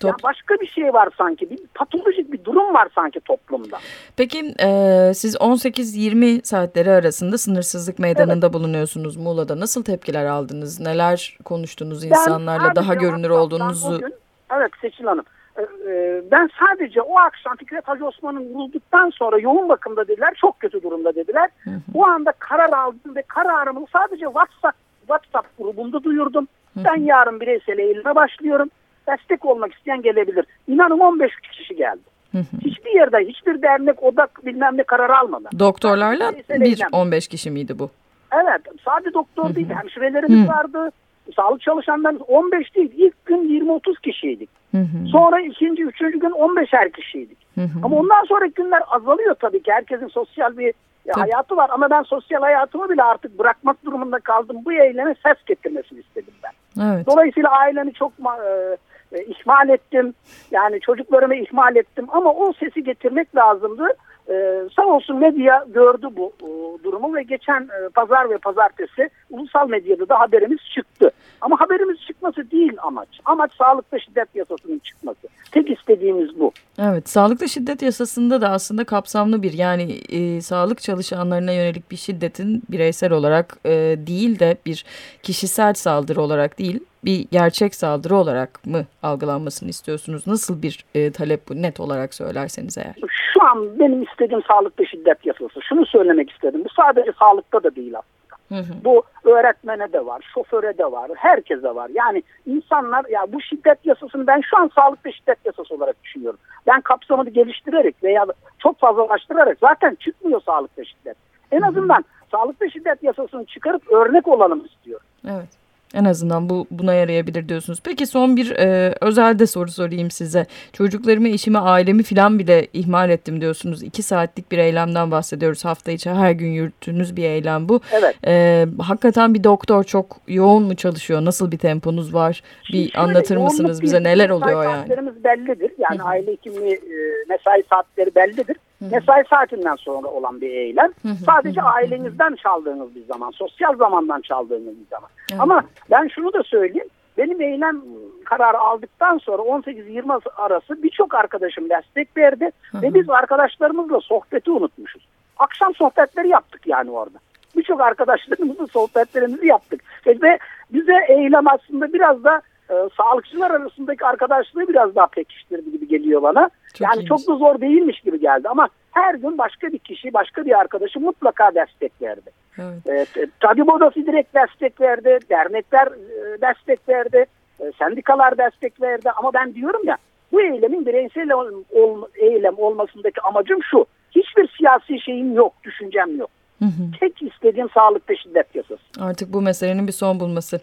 Top... 0.00 0.10
Ya 0.10 0.16
başka 0.22 0.54
bir 0.54 0.66
şey 0.66 0.92
var 0.92 1.08
sanki. 1.18 1.50
Bir 1.50 1.58
patolojik 1.74 2.32
bir 2.32 2.44
durum 2.44 2.74
var 2.74 2.88
sanki 2.94 3.20
toplumda. 3.20 3.78
Peki 4.16 4.54
e, 4.60 4.68
siz 5.14 5.36
18-20 5.36 6.44
saatleri 6.44 6.90
arasında 6.90 7.38
sınırsızlık 7.38 7.98
meydanında 7.98 8.46
evet. 8.46 8.54
bulunuyorsunuz 8.54 9.16
Muğla'da. 9.16 9.60
Nasıl 9.60 9.84
tepkiler 9.84 10.26
aldınız? 10.26 10.80
Neler 10.80 11.38
konuştunuz 11.44 12.04
insanlarla? 12.04 12.68
Ben 12.68 12.76
daha 12.76 12.94
görünür 12.94 13.30
olduğunuzu. 13.30 13.92
Bugün, 13.92 14.14
evet 14.56 14.70
Seçil 14.80 15.04
Hanım. 15.04 15.24
Ee, 15.58 15.62
e, 15.62 16.22
ben 16.30 16.50
sadece 16.60 17.02
o 17.02 17.18
akşam 17.18 17.56
Fikret 17.56 17.88
Hacı 17.88 18.06
Osman'ın 18.06 18.54
vurulduktan 18.54 19.10
sonra 19.10 19.38
yoğun 19.38 19.68
bakımda 19.68 20.08
dediler, 20.08 20.34
çok 20.40 20.60
kötü 20.60 20.82
durumda 20.82 21.14
dediler. 21.14 21.50
Hı 21.64 21.70
hı. 21.70 21.80
O 21.94 22.04
anda 22.04 22.32
karar 22.38 22.72
aldım 22.72 23.16
ve 23.16 23.22
kararımı 23.22 23.86
sadece 23.92 24.24
WhatsApp, 24.24 24.78
WhatsApp 25.00 25.58
grubunda 25.58 26.04
duyurdum. 26.04 26.48
Hı 26.74 26.80
hı. 26.80 26.84
Ben 26.84 26.96
yarın 26.96 27.40
bireysel 27.40 27.78
eğilime 27.78 28.14
başlıyorum. 28.14 28.70
Destek 29.08 29.44
olmak 29.44 29.74
isteyen 29.74 30.02
gelebilir. 30.02 30.44
İnanın 30.68 30.98
15 30.98 31.32
kişi 31.52 31.76
geldi. 31.76 32.00
Hı 32.32 32.38
hı. 32.38 32.56
Hiçbir 32.64 32.90
yerde, 32.90 33.18
hiçbir 33.18 33.62
dernek, 33.62 34.02
odak 34.02 34.46
bilmem 34.46 34.76
ne 34.76 34.82
karar 34.82 35.10
almadı. 35.10 35.48
Doktorlarla 35.58 36.32
bir 36.48 36.84
15 36.92 37.28
kişi 37.28 37.50
miydi 37.50 37.78
bu? 37.78 37.90
Evet, 38.32 38.60
sadece 38.84 39.14
doktor 39.14 39.44
hı 39.44 39.48
hı. 39.48 39.54
değil, 39.54 39.68
hemşirelerimiz 39.70 40.44
hı. 40.44 40.48
vardı, 40.48 40.90
sağlık 41.36 41.60
çalışanlarımız 41.60 42.22
15 42.22 42.74
değil. 42.74 42.92
İlk 42.96 43.26
gün 43.26 43.66
20-30 43.66 44.00
kişiydik. 44.02 44.50
Hı 44.70 44.78
hı. 44.78 44.91
Sonra 45.12 45.40
ikinci, 45.40 45.82
üçüncü 45.82 46.18
gün 46.20 46.30
15'er 46.30 46.92
kişiydik. 46.92 47.38
Hı 47.54 47.60
hı. 47.60 47.78
Ama 47.82 47.96
ondan 47.96 48.24
sonraki 48.24 48.54
günler 48.54 48.82
azalıyor 48.88 49.34
tabii 49.34 49.62
ki. 49.62 49.72
Herkesin 49.72 50.08
sosyal 50.08 50.58
bir 50.58 50.74
ya, 51.04 51.14
hayatı 51.16 51.56
var 51.56 51.70
ama 51.72 51.90
ben 51.90 52.02
sosyal 52.02 52.40
hayatımı 52.40 52.88
bile 52.88 53.02
artık 53.02 53.38
bırakmak 53.38 53.84
durumunda 53.84 54.18
kaldım. 54.18 54.56
Bu 54.64 54.72
eyleme 54.72 55.14
ses 55.26 55.44
getirmesini 55.46 56.00
istedim 56.00 56.34
ben. 56.42 56.82
Evet. 56.82 57.06
Dolayısıyla 57.06 57.50
ailemi 57.50 57.92
çok 57.92 58.12
e, 58.46 58.76
e, 59.12 59.24
ihmal 59.24 59.68
ettim. 59.68 60.14
Yani 60.50 60.80
çocuklarımı 60.80 61.34
ihmal 61.34 61.76
ettim 61.76 62.06
ama 62.08 62.32
o 62.32 62.52
sesi 62.52 62.84
getirmek 62.84 63.36
lazımdı. 63.36 63.88
Ee, 64.30 64.62
sağ 64.76 64.86
olsun 64.86 65.16
medya 65.16 65.64
gördü 65.68 66.08
bu 66.16 66.32
e, 66.40 66.84
durumu 66.84 67.14
ve 67.14 67.22
geçen 67.22 67.60
e, 67.62 67.88
pazar 67.94 68.30
ve 68.30 68.38
pazartesi 68.38 69.10
ulusal 69.30 69.68
medyada 69.68 70.08
da 70.08 70.20
haberimiz 70.20 70.58
çıktı. 70.74 71.10
Ama 71.42 71.60
haberimiz 71.60 71.98
çıkması 72.06 72.50
değil 72.50 72.72
amaç. 72.82 73.08
Amaç 73.24 73.52
sağlıkta 73.54 73.98
şiddet 73.98 74.28
yasasının 74.34 74.78
çıkması. 74.78 75.28
Tek 75.50 75.70
istediğimiz 75.70 76.40
bu. 76.40 76.52
Evet, 76.78 77.08
sağlıkta 77.08 77.48
şiddet 77.48 77.82
yasasında 77.82 78.40
da 78.40 78.48
aslında 78.48 78.84
kapsamlı 78.84 79.42
bir 79.42 79.52
yani 79.52 79.92
e, 79.92 80.40
sağlık 80.40 80.80
çalışanlarına 80.80 81.52
yönelik 81.52 81.90
bir 81.90 81.96
şiddetin 81.96 82.62
bireysel 82.68 83.12
olarak 83.12 83.56
e, 83.64 83.70
değil 84.06 84.38
de 84.38 84.56
bir 84.66 84.84
kişisel 85.22 85.74
saldırı 85.74 86.20
olarak 86.20 86.58
değil 86.58 86.80
bir 87.04 87.26
gerçek 87.30 87.74
saldırı 87.74 88.16
olarak 88.16 88.66
mı 88.66 88.86
algılanmasını 89.02 89.68
istiyorsunuz? 89.68 90.26
Nasıl 90.26 90.62
bir 90.62 90.84
e, 90.94 91.12
talep 91.12 91.48
bu 91.48 91.62
net 91.62 91.80
olarak 91.80 92.14
söylerseniz 92.14 92.78
eğer? 92.78 92.94
Şu 93.34 93.42
an 93.42 93.78
benim 93.78 94.02
istediğim 94.02 94.42
sağlıkta 94.42 94.84
şiddet 94.84 95.26
yasası. 95.26 95.60
Şunu 95.68 95.86
söylemek 95.86 96.30
istedim. 96.30 96.64
Bu 96.64 96.68
sadece 96.76 97.12
sağlıkta 97.18 97.62
da 97.62 97.76
değil 97.76 97.98
aslında. 97.98 98.21
Hı 98.52 98.58
hı. 98.58 98.84
Bu 98.84 99.02
öğretmene 99.24 99.92
de 99.92 100.06
var, 100.06 100.30
şoföre 100.34 100.78
de 100.78 100.92
var, 100.92 101.10
herkese 101.16 101.74
var. 101.74 101.90
Yani 101.94 102.22
insanlar 102.46 103.04
ya 103.10 103.20
bu 103.28 103.40
şiddet 103.40 103.78
yasasını 103.86 104.26
ben 104.26 104.40
şu 104.50 104.58
an 104.58 104.70
sağlıklı 104.74 105.12
şiddet 105.12 105.38
yasası 105.44 105.74
olarak 105.74 106.04
düşünüyorum. 106.04 106.38
Ben 106.66 106.80
kapsamını 106.80 107.30
geliştirerek 107.30 108.02
veya 108.02 108.26
çok 108.58 108.78
fazlalaştırarak 108.78 109.58
zaten 109.60 109.94
çıkmıyor 109.94 110.40
sağlıklı 110.40 110.86
şiddet. 110.86 111.16
En 111.52 111.60
azından 111.60 112.04
sağlıklı 112.30 112.70
şiddet 112.70 113.02
yasasını 113.02 113.44
çıkarıp 113.44 113.92
örnek 113.92 114.28
olalım 114.28 114.64
istiyorum. 114.64 115.06
Evet. 115.28 115.61
En 115.94 116.04
azından 116.04 116.48
bu 116.48 116.66
buna 116.70 116.94
yarayabilir 116.94 117.48
diyorsunuz. 117.48 117.78
Peki 117.84 118.06
son 118.06 118.36
bir 118.36 118.50
e, 118.50 118.94
özelde 119.00 119.46
soru 119.46 119.70
sorayım 119.70 120.10
size. 120.10 120.46
Çocuklarımı, 120.72 121.28
eşimi, 121.28 121.58
ailemi 121.58 122.02
falan 122.02 122.38
bile 122.38 122.66
ihmal 122.72 123.10
ettim 123.10 123.40
diyorsunuz. 123.40 123.82
İki 123.82 124.02
saatlik 124.02 124.52
bir 124.52 124.58
eylemden 124.58 125.10
bahsediyoruz. 125.10 125.64
Hafta 125.64 125.92
içi 125.92 126.10
her 126.10 126.30
gün 126.30 126.48
yürüttüğünüz 126.48 127.16
bir 127.16 127.24
eylem 127.24 127.68
bu. 127.68 127.80
Evet. 127.92 128.14
E, 128.26 128.66
hakikaten 128.78 129.34
bir 129.34 129.44
doktor 129.44 129.84
çok 129.84 130.16
yoğun 130.28 130.62
mu 130.62 130.76
çalışıyor? 130.76 131.24
Nasıl 131.24 131.52
bir 131.52 131.58
temponuz 131.58 132.14
var? 132.14 132.42
Bir 132.72 132.90
Şimdi 132.90 132.98
anlatır 132.98 133.36
mısınız 133.36 133.82
bize 133.82 134.02
neler 134.02 134.30
oluyor 134.30 134.64
yani? 134.64 134.76
Saatlerimiz 134.76 135.24
bellidir. 135.24 135.72
Yani 135.78 136.02
aile 136.02 136.32
hekimliği 136.32 136.74
e, 136.74 136.96
mesai 137.28 137.62
saatleri 137.70 138.14
bellidir. 138.14 138.56
Mesai 138.90 139.24
saatinden 139.30 139.76
sonra 139.76 140.08
olan 140.08 140.40
bir 140.40 140.50
eylem. 140.50 140.90
Sadece 141.26 141.62
ailenizden 141.62 142.34
çaldığınız 142.34 142.94
bir 142.94 143.04
zaman, 143.04 143.30
sosyal 143.30 143.76
zamandan 143.76 144.20
çaldığınız 144.20 144.80
bir 144.80 144.86
zaman. 144.90 145.10
Evet. 145.30 145.40
Ama 145.40 145.64
ben 145.90 146.08
şunu 146.08 146.32
da 146.32 146.42
söyleyeyim. 146.42 146.88
Benim 147.18 147.40
eylem 147.40 147.82
kararı 148.24 148.58
aldıktan 148.58 149.18
sonra 149.18 149.42
18-20 149.42 150.20
arası 150.36 150.82
birçok 150.82 151.14
arkadaşım 151.14 151.70
destek 151.70 152.16
verdi 152.16 152.50
ve 152.74 152.94
biz 152.94 153.10
arkadaşlarımızla 153.10 154.00
sohbeti 154.00 154.50
unutmuşuz. 154.50 155.08
Akşam 155.38 155.74
sohbetleri 155.74 156.28
yaptık 156.28 156.66
yani 156.66 156.90
orada. 156.90 157.18
Birçok 157.56 157.80
arkadaşlarımızla 157.80 158.66
sohbetlerimizi 158.66 159.46
yaptık. 159.46 159.80
Ve 160.06 160.38
bize 160.70 160.96
eylem 161.08 161.48
aslında 161.48 161.92
biraz 161.92 162.24
da 162.24 162.42
e, 162.70 162.74
sağlıkçılar 162.96 163.50
arasındaki 163.50 164.04
arkadaşlığı 164.04 164.68
biraz 164.68 164.94
daha 164.94 165.06
pekiştirdi 165.06 165.72
gibi 165.72 165.88
geliyor 165.88 166.22
bana. 166.22 166.50
Çok 166.74 166.80
yani 166.80 166.94
iyiymiş. 166.94 167.08
çok 167.08 167.28
da 167.28 167.38
zor 167.38 167.60
değilmiş 167.60 168.00
gibi 168.00 168.20
geldi 168.20 168.48
ama 168.48 168.68
her 168.92 169.14
gün 169.14 169.38
başka 169.38 169.68
bir 169.72 169.78
kişi, 169.78 170.12
başka 170.12 170.44
bir 170.44 170.60
arkadaşı 170.60 171.00
mutlaka 171.00 171.54
destek 171.54 171.92
verdi. 172.02 172.30
Evet. 172.58 173.16
E, 173.16 173.26
tabip 173.40 173.68
odası 173.68 174.06
direkt 174.06 174.34
destek 174.34 174.80
verdi, 174.80 175.18
dernekler 175.30 175.86
e, 175.86 176.40
destek 176.40 176.88
verdi, 176.88 177.26
e, 177.60 177.72
sendikalar 177.78 178.38
destek 178.38 178.80
verdi 178.80 179.10
ama 179.10 179.34
ben 179.34 179.54
diyorum 179.54 179.82
ya 179.84 179.96
bu 180.32 180.40
eylemin 180.40 180.86
bireysel 180.86 181.32
ol, 181.32 181.64
ol, 181.72 182.02
eylem 182.14 182.58
olmasındaki 182.58 183.20
amacım 183.20 183.62
şu. 183.62 183.86
Hiçbir 184.10 184.48
siyasi 184.58 185.00
şeyim 185.00 185.34
yok, 185.34 185.52
düşüncem 185.64 186.18
yok. 186.18 186.30
Hı 186.58 186.64
hı. 186.64 186.90
Tek 187.00 187.22
istediğim 187.22 187.68
sağlıkta 187.74 188.14
şiddet 188.16 188.54
yasası. 188.54 188.80
Artık 189.00 189.32
bu 189.32 189.42
meselenin 189.42 189.86
bir 189.86 189.92
son 189.92 190.20
bulması. 190.20 190.60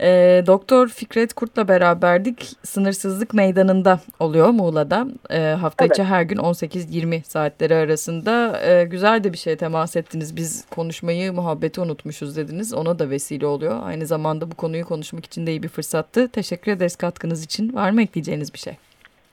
E, 0.00 0.42
Doktor 0.46 0.88
Fikret 0.88 1.32
Kurt'la 1.32 1.68
beraberdik. 1.68 2.52
Sınırsızlık 2.62 3.34
meydanında 3.34 4.00
oluyor 4.20 4.48
Muğla'da. 4.48 5.06
E, 5.30 5.38
hafta 5.38 5.84
evet. 5.84 5.94
içi 5.94 6.04
her 6.04 6.22
gün 6.22 6.36
18-20 6.36 7.22
saatleri 7.22 7.74
arasında. 7.74 8.60
E, 8.60 8.84
güzel 8.84 9.24
de 9.24 9.32
bir 9.32 9.38
şey 9.38 9.56
temas 9.56 9.96
ettiniz. 9.96 10.36
Biz 10.36 10.66
konuşmayı, 10.70 11.32
muhabbeti 11.32 11.80
unutmuşuz 11.80 12.36
dediniz. 12.36 12.74
Ona 12.74 12.98
da 12.98 13.10
vesile 13.10 13.46
oluyor. 13.46 13.80
Aynı 13.82 14.06
zamanda 14.06 14.50
bu 14.50 14.54
konuyu 14.54 14.84
konuşmak 14.84 15.24
için 15.24 15.46
de 15.46 15.50
iyi 15.50 15.62
bir 15.62 15.68
fırsattı. 15.68 16.28
Teşekkür 16.28 16.72
ederiz 16.72 16.96
katkınız 16.96 17.44
için. 17.44 17.72
Var 17.74 17.90
mı 17.90 18.02
ekleyeceğiniz 18.02 18.54
bir 18.54 18.58
şey? 18.58 18.76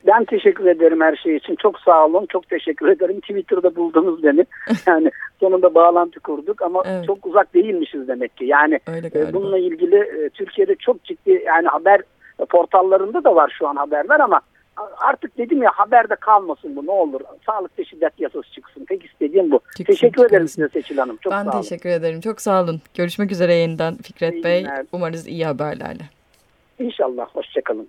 Ben 0.08 0.26
teşekkür 0.26 0.66
ederim 0.66 1.02
her 1.02 1.16
şey 1.16 1.36
için. 1.36 1.56
Çok 1.56 1.80
sağ 1.80 2.06
olun. 2.06 2.26
Çok 2.26 2.50
teşekkür 2.50 2.88
ederim. 2.88 3.20
Twitter'da 3.20 3.76
buldunuz 3.76 4.24
beni. 4.24 4.46
Yani 4.88 5.12
sonunda 5.40 5.76
bağlantı 5.76 6.20
kurduk 6.20 6.62
ama 6.62 6.84
evet. 6.86 7.06
çok 7.06 7.26
uzak 7.26 7.54
değilmişiz 7.54 8.08
demek 8.08 8.38
ki. 8.38 8.46
Yani 8.46 8.80
e, 9.16 9.34
bununla 9.34 9.58
ilgili 9.58 9.96
e, 9.96 10.30
Türkiye'de 10.30 10.76
çok 10.76 11.04
ciddi 11.04 11.44
yani 11.46 11.68
haber 11.68 12.02
portallarında 12.50 13.24
da 13.24 13.36
var 13.36 13.56
şu 13.60 13.68
an 13.68 13.76
haberler 13.76 14.20
ama 14.20 14.42
artık 14.98 15.38
dedim 15.38 15.64
ya 15.64 15.72
haberde 15.74 16.16
kalmasın 16.16 16.76
bu 16.76 16.86
ne 16.86 16.92
olur. 16.92 17.22
Sağlık 17.46 17.72
şiddet 17.90 18.20
yasası 18.20 18.52
çıksın. 18.52 18.86
Tek 18.86 19.06
istediğim 19.06 19.52
bu. 19.52 19.60
Çıksın, 19.60 19.84
teşekkür 19.84 20.10
çıkarsın. 20.10 20.36
ederim 20.36 20.48
size 20.48 20.70
Seçil 20.70 20.98
Hanım. 20.98 21.18
Çok 21.18 21.34
ben 21.34 21.44
sağ 21.44 21.52
olun. 21.52 21.62
teşekkür 21.62 21.90
ederim. 21.90 22.22
Çok 22.22 22.42
sağ 22.42 22.64
olun. 22.64 22.82
Görüşmek 22.98 23.32
üzere 23.32 23.54
yeniden 23.54 23.96
Fikret 23.96 24.34
iyi 24.34 24.44
Bey. 24.44 24.62
Günler. 24.62 24.86
Umarız 24.92 25.28
iyi 25.28 25.46
haberlerle. 25.46 26.04
İnşallah. 26.80 27.28
Hoşçakalın. 27.34 27.88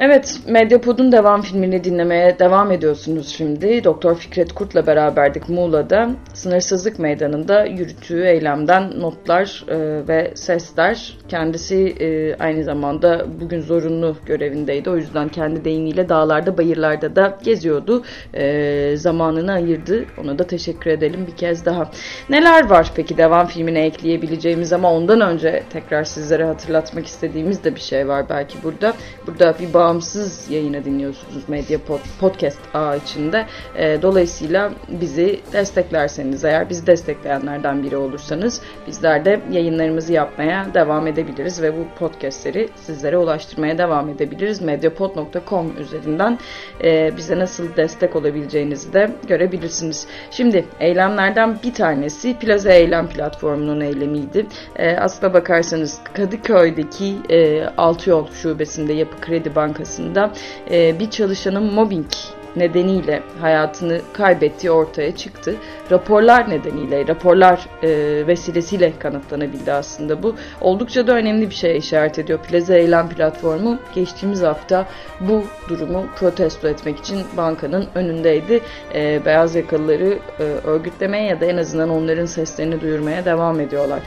Evet, 0.00 0.40
Medyapod'un 0.46 1.12
devam 1.12 1.42
filmini 1.42 1.84
dinlemeye 1.84 2.38
devam 2.38 2.72
ediyorsunuz 2.72 3.28
şimdi. 3.28 3.84
Doktor 3.84 4.16
Fikret 4.16 4.52
Kurt'la 4.52 4.86
beraberdik 4.86 5.48
Muğla'da. 5.48 6.10
Sınırsızlık 6.34 6.98
Meydanı'nda 6.98 7.64
yürüttüğü 7.64 8.24
eylemden 8.24 9.00
notlar 9.00 9.64
e, 9.68 10.08
ve 10.08 10.32
sesler. 10.34 11.16
Kendisi 11.28 11.76
e, 11.76 12.36
aynı 12.36 12.64
zamanda 12.64 13.26
bugün 13.40 13.60
zorunlu 13.60 14.16
görevindeydi. 14.26 14.90
O 14.90 14.96
yüzden 14.96 15.28
kendi 15.28 15.64
deyimiyle 15.64 16.08
dağlarda, 16.08 16.58
bayırlarda 16.58 17.16
da 17.16 17.38
geziyordu. 17.42 18.04
E, 18.34 18.96
zamanını 18.96 19.52
ayırdı. 19.52 20.04
Ona 20.22 20.38
da 20.38 20.44
teşekkür 20.44 20.90
edelim 20.90 21.26
bir 21.26 21.36
kez 21.36 21.64
daha. 21.64 21.90
Neler 22.30 22.70
var 22.70 22.92
peki 22.96 23.16
devam 23.16 23.46
filmine 23.46 23.86
ekleyebileceğimiz 23.86 24.72
ama 24.72 24.92
ondan 24.92 25.20
önce 25.20 25.62
tekrar 25.72 26.04
sizlere 26.04 26.44
hatırlatmak 26.44 27.06
istediğimiz 27.06 27.64
de 27.64 27.74
bir 27.74 27.80
şey 27.80 28.08
var 28.08 28.24
belki 28.30 28.62
burada. 28.62 28.94
Burada 29.26 29.54
bir 29.60 29.74
bağ 29.74 29.87
bağımsız 29.88 30.50
yayını 30.50 30.84
dinliyorsunuz 30.84 31.48
Medya 31.48 31.78
Pod, 31.78 32.00
Podcast 32.20 32.58
ağı 32.74 32.96
içinde. 32.98 33.46
E, 33.76 34.02
dolayısıyla 34.02 34.70
bizi 34.88 35.40
desteklerseniz 35.52 36.44
eğer 36.44 36.70
bizi 36.70 36.86
destekleyenlerden 36.86 37.82
biri 37.82 37.96
olursanız 37.96 38.62
bizler 38.86 39.24
de 39.24 39.40
yayınlarımızı 39.50 40.12
yapmaya 40.12 40.66
devam 40.74 41.06
edebiliriz 41.06 41.62
ve 41.62 41.76
bu 41.78 41.86
podcastleri 41.98 42.68
sizlere 42.76 43.18
ulaştırmaya 43.18 43.78
devam 43.78 44.08
edebiliriz. 44.08 44.60
Medyapod.com 44.60 45.72
üzerinden 45.80 46.38
e, 46.84 47.16
bize 47.16 47.38
nasıl 47.38 47.76
destek 47.76 48.16
olabileceğinizi 48.16 48.92
de 48.92 49.10
görebilirsiniz. 49.28 50.06
Şimdi 50.30 50.64
eylemlerden 50.80 51.58
bir 51.64 51.74
tanesi 51.74 52.38
Plaza 52.38 52.72
Eylem 52.72 53.08
platformunun 53.08 53.80
eylemiydi. 53.80 54.46
E, 54.76 54.96
aslına 54.96 55.34
bakarsanız 55.34 56.00
Kadıköy'deki 56.14 57.16
e, 57.30 57.64
Altıyol 57.64 58.30
şubesinde 58.30 58.92
Yapı 58.92 59.20
Kredi 59.20 59.54
Bankası 59.54 59.77
Bankası'nda 59.78 60.32
e, 60.70 61.00
bir 61.00 61.10
çalışanın 61.10 61.62
mobbing 61.62 62.10
nedeniyle 62.58 63.22
hayatını 63.40 64.00
kaybettiği 64.12 64.70
ortaya 64.70 65.16
çıktı. 65.16 65.54
Raporlar 65.90 66.50
nedeniyle, 66.50 67.08
raporlar 67.08 67.66
e, 67.82 68.26
vesilesiyle 68.26 68.92
kanıtlanabildi 68.98 69.72
aslında 69.72 70.22
bu. 70.22 70.34
Oldukça 70.60 71.06
da 71.06 71.12
önemli 71.12 71.50
bir 71.50 71.54
şeye 71.54 71.76
işaret 71.76 72.18
ediyor. 72.18 72.38
Plaza 72.38 72.74
Eylem 72.74 73.08
platformu 73.08 73.78
geçtiğimiz 73.94 74.42
hafta 74.42 74.86
bu 75.20 75.44
durumu 75.68 76.06
protesto 76.16 76.68
etmek 76.68 76.98
için 76.98 77.18
bankanın 77.36 77.86
önündeydi. 77.94 78.60
E, 78.94 79.24
beyaz 79.24 79.54
yakalıları 79.54 80.18
e, 80.40 80.42
örgütlemeye 80.42 81.24
ya 81.24 81.40
da 81.40 81.44
en 81.44 81.56
azından 81.56 81.90
onların 81.90 82.26
seslerini 82.26 82.80
duyurmaya 82.80 83.24
devam 83.24 83.60
ediyorlar. 83.60 84.00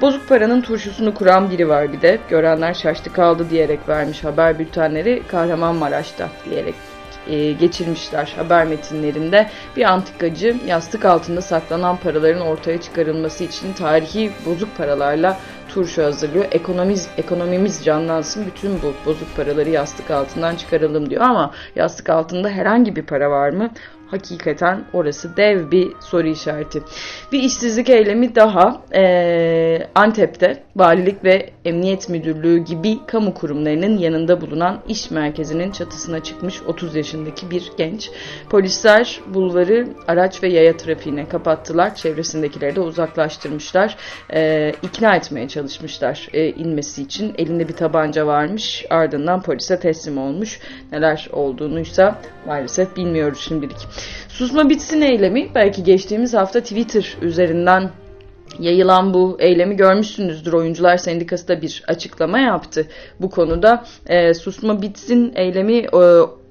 Bozuk 0.00 0.28
paranın 0.28 0.60
turşusunu 0.60 1.14
kuran 1.14 1.50
biri 1.50 1.68
var 1.68 1.92
bir 1.92 2.02
de. 2.02 2.18
Görenler 2.28 2.74
şaştı 2.74 3.12
kaldı 3.12 3.50
diyerek 3.50 3.88
vermiş 3.88 4.24
haber 4.24 4.58
bültenleri 4.58 5.22
Kahramanmaraş'ta 5.28 6.28
diyerek 6.44 6.74
e, 7.26 7.52
geçirmişler 7.52 8.32
haber 8.36 8.66
metinlerinde. 8.66 9.50
Bir 9.76 9.84
antikacı 9.84 10.56
yastık 10.66 11.04
altında 11.04 11.40
saklanan 11.40 11.96
paraların 11.96 12.42
ortaya 12.46 12.80
çıkarılması 12.80 13.44
için 13.44 13.72
tarihi 13.72 14.30
bozuk 14.46 14.76
paralarla 14.76 15.36
turşu 15.68 16.02
hazırlıyor. 16.02 16.44
Ekonomiz, 16.50 17.08
ekonomimiz 17.18 17.84
canlansın 17.84 18.46
bütün 18.46 18.82
bu 18.82 18.94
bozuk 19.06 19.36
paraları 19.36 19.70
yastık 19.70 20.10
altından 20.10 20.56
çıkaralım 20.56 21.10
diyor 21.10 21.22
ama 21.22 21.50
yastık 21.76 22.10
altında 22.10 22.48
herhangi 22.48 22.96
bir 22.96 23.02
para 23.02 23.30
var 23.30 23.50
mı? 23.50 23.70
Hakikaten 24.10 24.84
orası 24.92 25.36
dev 25.36 25.70
bir 25.70 25.92
soru 26.00 26.26
işareti. 26.26 26.82
Bir 27.32 27.42
işsizlik 27.42 27.90
eylemi 27.90 28.34
daha 28.34 28.82
e, 28.94 29.88
Antep'te 29.94 30.62
valilik 30.76 31.24
ve 31.24 31.50
emniyet 31.64 32.08
müdürlüğü 32.08 32.58
gibi 32.58 33.06
kamu 33.06 33.34
kurumlarının 33.34 33.98
yanında 33.98 34.40
bulunan 34.40 34.80
iş 34.88 35.10
merkezinin 35.10 35.70
çatısına 35.70 36.22
çıkmış 36.22 36.62
30 36.62 36.94
yaşındaki 36.94 37.50
bir 37.50 37.72
genç. 37.76 38.10
Polisler 38.50 39.20
bulvarı 39.26 39.88
araç 40.08 40.42
ve 40.42 40.48
yaya 40.48 40.76
trafiğine 40.76 41.28
kapattılar. 41.28 41.94
Çevresindekileri 41.94 42.76
de 42.76 42.80
uzaklaştırmışlar. 42.80 43.96
E, 44.34 44.72
ikna 44.82 45.16
etmeye 45.16 45.48
çalışmışlar 45.48 46.28
e, 46.32 46.48
inmesi 46.48 47.02
için. 47.02 47.34
Elinde 47.38 47.68
bir 47.68 47.76
tabanca 47.76 48.26
varmış. 48.26 48.84
Ardından 48.90 49.42
polise 49.42 49.80
teslim 49.80 50.18
olmuş. 50.18 50.60
Neler 50.92 51.28
olduğunuysa 51.32 52.20
maalesef 52.46 52.96
bilmiyoruz 52.96 53.40
şimdilik. 53.40 53.76
Susma 54.28 54.70
bitsin 54.70 55.00
eylemi 55.00 55.48
belki 55.54 55.84
geçtiğimiz 55.84 56.34
hafta 56.34 56.60
Twitter 56.60 57.16
üzerinden 57.22 57.90
yayılan 58.58 59.14
bu 59.14 59.36
eylemi 59.40 59.76
görmüşsünüzdür. 59.76 60.52
Oyuncular 60.52 60.96
Sendikası 60.96 61.48
da 61.48 61.62
bir 61.62 61.84
açıklama 61.88 62.38
yaptı 62.38 62.86
bu 63.20 63.30
konuda. 63.30 63.84
E, 64.06 64.34
susma 64.34 64.82
bitsin 64.82 65.32
eylemi 65.34 65.76
e, 65.76 66.00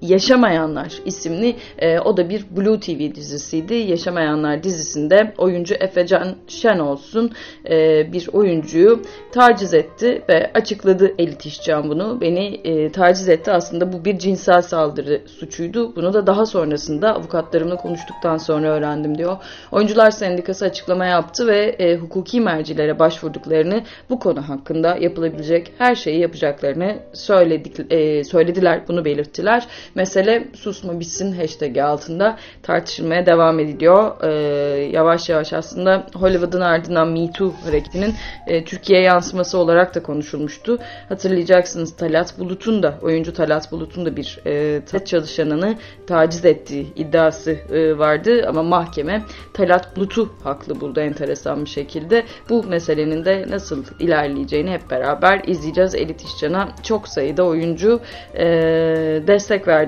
Yaşamayanlar 0.01 0.93
isimli 1.05 1.55
e, 1.77 1.99
o 1.99 2.17
da 2.17 2.29
bir 2.29 2.45
Blue 2.57 2.79
TV 2.79 3.15
dizisiydi. 3.15 3.73
Yaşamayanlar 3.73 4.63
dizisinde 4.63 5.33
oyuncu 5.37 5.75
Efecan 5.79 6.35
Şen 6.47 6.79
olsun 6.79 7.31
e, 7.69 8.07
bir 8.13 8.27
oyuncuyu 8.33 9.01
taciz 9.31 9.73
etti 9.73 10.21
ve 10.29 10.51
açıkladı 10.53 11.13
Elit 11.17 11.45
İşcan 11.45 11.89
bunu. 11.89 12.21
Beni 12.21 12.45
e, 12.63 12.91
taciz 12.91 13.29
etti 13.29 13.51
aslında 13.51 13.93
bu 13.93 14.05
bir 14.05 14.17
cinsel 14.17 14.61
saldırı 14.61 15.21
suçuydu. 15.27 15.95
Bunu 15.95 16.13
da 16.13 16.27
daha 16.27 16.45
sonrasında 16.45 17.15
avukatlarımla 17.15 17.75
konuştuktan 17.75 18.37
sonra 18.37 18.67
öğrendim 18.67 19.17
diyor. 19.17 19.37
Oyuncular 19.71 20.11
Sendikası 20.11 20.65
açıklama 20.65 21.05
yaptı 21.05 21.47
ve 21.47 21.75
e, 21.79 21.95
hukuki 21.95 22.41
mercilere 22.41 22.99
başvurduklarını 22.99 23.83
bu 24.09 24.19
konu 24.19 24.49
hakkında 24.49 24.97
yapılabilecek 24.97 25.71
her 25.77 25.95
şeyi 25.95 26.19
yapacaklarını 26.19 26.95
söyledik, 27.13 27.91
e, 27.91 28.23
söylediler. 28.23 28.81
Bunu 28.87 29.05
belirttiler. 29.05 29.67
Mesele 29.95 30.47
susma 30.53 30.99
bitsin 30.99 31.31
hashtag 31.31 31.77
altında 31.77 32.37
tartışılmaya 32.63 33.25
devam 33.25 33.59
ediliyor. 33.59 34.23
E, 34.23 34.31
yavaş 34.83 35.29
yavaş 35.29 35.53
aslında 35.53 36.07
Hollywood'un 36.13 36.61
ardından 36.61 37.07
Me 37.07 37.31
Too 37.31 37.53
hareketinin 37.65 38.13
e, 38.47 38.63
Türkiye'ye 38.63 39.05
yansıması 39.05 39.57
olarak 39.57 39.95
da 39.95 40.03
konuşulmuştu. 40.03 40.79
Hatırlayacaksınız 41.09 41.95
Talat 41.95 42.39
Bulut'un 42.39 42.83
da 42.83 42.93
oyuncu 43.01 43.33
Talat 43.33 43.71
Bulut'un 43.71 44.05
da 44.05 44.15
bir 44.15 44.39
e, 44.45 45.05
çalışanını 45.05 45.75
taciz 46.07 46.45
ettiği 46.45 46.93
iddiası 46.95 47.51
e, 47.51 47.97
vardı 47.97 48.45
ama 48.47 48.63
mahkeme 48.63 49.21
Talat 49.53 49.95
Bulut'u 49.95 50.29
haklı 50.43 50.81
buldu 50.81 50.99
enteresan 50.99 51.65
bir 51.65 51.69
şekilde. 51.69 52.23
Bu 52.49 52.63
meselenin 52.63 53.25
de 53.25 53.45
nasıl 53.49 53.83
ilerleyeceğini 53.99 54.71
hep 54.71 54.89
beraber 54.89 55.41
izleyeceğiz. 55.47 55.95
Elit 55.95 56.21
İşcan'a 56.21 56.69
çok 56.83 57.07
sayıda 57.07 57.43
oyuncu 57.43 57.99
e, 58.33 58.45
destek 59.27 59.67
verdi. 59.67 59.78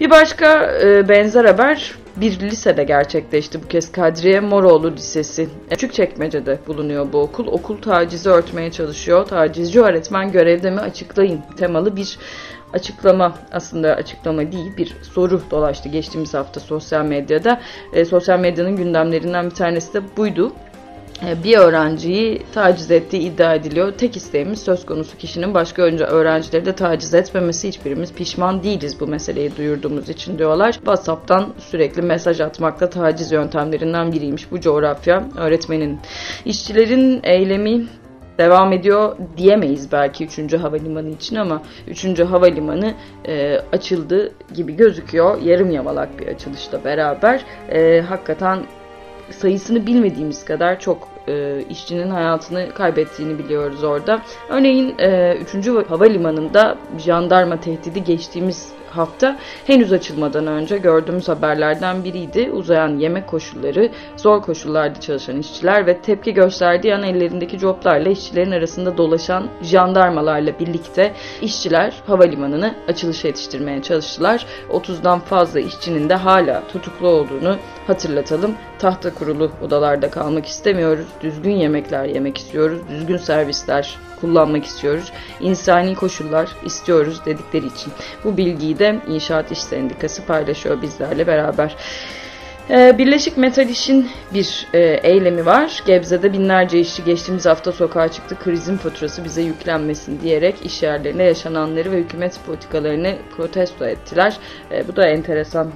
Bir 0.00 0.10
başka 0.10 0.72
e, 0.82 1.08
benzer 1.08 1.44
haber 1.44 1.94
bir 2.16 2.40
lisede 2.40 2.84
gerçekleşti 2.84 3.62
bu 3.62 3.68
kez 3.68 3.92
Kadriye 3.92 4.40
Moroğlu 4.40 4.92
Lisesi. 4.92 5.48
Küçükçekmece'de 5.70 6.58
bulunuyor 6.66 7.12
bu 7.12 7.18
okul. 7.18 7.46
Okul 7.46 7.76
tacizi 7.76 8.30
örtmeye 8.30 8.70
çalışıyor. 8.70 9.26
Tacizci 9.26 9.80
öğretmen 9.80 10.32
görevde 10.32 10.70
mi 10.70 10.80
açıklayın 10.80 11.40
temalı 11.56 11.96
bir 11.96 12.18
açıklama 12.72 13.34
aslında 13.52 13.94
açıklama 13.94 14.52
değil 14.52 14.76
bir 14.76 14.96
soru 15.02 15.40
dolaştı 15.50 15.88
geçtiğimiz 15.88 16.34
hafta 16.34 16.60
sosyal 16.60 17.04
medyada. 17.04 17.60
E, 17.92 18.04
sosyal 18.04 18.40
medyanın 18.40 18.76
gündemlerinden 18.76 19.50
bir 19.50 19.54
tanesi 19.54 19.94
de 19.94 20.16
buydu. 20.16 20.52
E, 21.26 21.44
bir 21.44 21.58
öğrenciyi 21.58 22.42
taciz 22.54 22.90
ettiği 22.90 23.18
iddia 23.18 23.54
ediliyor. 23.54 23.92
Tek 23.92 24.16
isteğimiz 24.16 24.62
söz 24.62 24.86
konusu 24.86 25.18
kişinin 25.18 25.54
başka 25.54 25.82
önce 25.82 26.04
öğrencileri 26.04 26.64
de 26.64 26.72
taciz 26.72 27.14
etmemesi. 27.14 27.68
Hiçbirimiz 27.68 28.12
pişman 28.12 28.62
değiliz 28.62 29.00
bu 29.00 29.06
meseleyi 29.06 29.56
duyurduğumuz 29.56 30.08
için 30.08 30.38
diyorlar. 30.38 30.72
WhatsApp'tan 30.72 31.48
sürekli 31.58 32.02
mesaj 32.02 32.40
atmakta 32.40 32.90
taciz 32.90 33.32
yöntemlerinden 33.32 34.12
biriymiş 34.12 34.50
bu 34.50 34.60
coğrafya 34.60 35.24
öğretmenin. 35.36 36.00
İşçilerin 36.44 37.20
eylemi 37.24 37.86
devam 38.38 38.72
ediyor 38.72 39.16
diyemeyiz 39.36 39.92
belki 39.92 40.24
3. 40.24 40.54
havalimanı 40.54 41.10
için 41.10 41.36
ama 41.36 41.62
3. 41.86 42.20
havalimanı 42.20 42.94
e, 43.28 43.58
açıldı 43.72 44.32
gibi 44.54 44.76
gözüküyor. 44.76 45.42
Yarım 45.42 45.70
yamalak 45.70 46.18
bir 46.20 46.26
açılışla 46.26 46.84
beraber 46.84 47.44
e, 47.70 48.00
hakikaten 48.00 48.58
sayısını 49.30 49.86
bilmediğimiz 49.86 50.44
kadar 50.44 50.80
çok 50.80 51.08
e, 51.28 51.64
işçinin 51.70 52.10
hayatını 52.10 52.68
kaybettiğini 52.74 53.38
biliyoruz 53.38 53.84
orada. 53.84 54.22
Örneğin 54.48 54.94
e, 54.98 55.36
3. 55.56 55.68
havalimanında 55.88 56.78
jandarma 56.98 57.60
tehdidi 57.60 58.04
geçtiğimiz 58.04 58.77
hafta 58.90 59.38
henüz 59.66 59.92
açılmadan 59.92 60.46
önce 60.46 60.78
gördüğümüz 60.78 61.28
haberlerden 61.28 62.04
biriydi. 62.04 62.50
Uzayan 62.52 62.98
yemek 62.98 63.26
koşulları, 63.26 63.90
zor 64.16 64.42
koşullarda 64.42 65.00
çalışan 65.00 65.38
işçiler 65.38 65.86
ve 65.86 65.98
tepki 65.98 66.34
gösterdiği 66.34 66.94
an 66.94 67.02
ellerindeki 67.02 67.58
coplarla 67.58 68.08
işçilerin 68.08 68.50
arasında 68.50 68.96
dolaşan 68.96 69.46
jandarmalarla 69.62 70.58
birlikte 70.58 71.12
işçiler 71.42 71.94
havalimanını 72.06 72.74
açılışa 72.88 73.28
yetiştirmeye 73.28 73.82
çalıştılar. 73.82 74.46
30'dan 74.70 75.20
fazla 75.20 75.60
işçinin 75.60 76.08
de 76.08 76.14
hala 76.14 76.62
tutuklu 76.68 77.08
olduğunu 77.08 77.56
hatırlatalım. 77.86 78.54
Tahta 78.78 79.14
kurulu 79.14 79.50
odalarda 79.62 80.10
kalmak 80.10 80.46
istemiyoruz. 80.46 81.06
Düzgün 81.20 81.56
yemekler 81.56 82.04
yemek 82.04 82.38
istiyoruz. 82.38 82.80
Düzgün 82.90 83.16
servisler 83.16 83.98
kullanmak 84.20 84.64
istiyoruz. 84.64 85.12
İnsani 85.40 85.94
koşullar 85.94 86.48
istiyoruz 86.64 87.20
dedikleri 87.26 87.66
için. 87.66 87.92
Bu 88.24 88.36
bilgiyi 88.36 88.77
de 88.78 88.96
İnşaat 89.08 89.52
İş 89.52 89.58
Sendikası 89.58 90.26
paylaşıyor 90.26 90.82
bizlerle 90.82 91.26
beraber. 91.26 91.76
Ee, 92.70 92.98
Birleşik 92.98 93.36
Metal 93.36 93.68
İş'in 93.68 94.08
bir 94.34 94.66
e, 94.74 94.78
eylemi 95.02 95.46
var. 95.46 95.82
Gebze'de 95.86 96.32
binlerce 96.32 96.80
işçi 96.80 97.04
geçtiğimiz 97.04 97.46
hafta 97.46 97.72
sokağa 97.72 98.08
çıktı. 98.08 98.36
Krizin 98.44 98.76
faturası 98.76 99.24
bize 99.24 99.42
yüklenmesin 99.42 100.20
diyerek 100.20 100.56
iş 100.64 100.82
yerlerinde 100.82 101.22
yaşananları 101.22 101.92
ve 101.92 101.96
hükümet 101.96 102.40
politikalarını 102.46 103.16
protesto 103.36 103.86
ettiler. 103.86 104.36
E, 104.70 104.88
bu 104.88 104.96
da 104.96 105.06
enteresan 105.06 105.72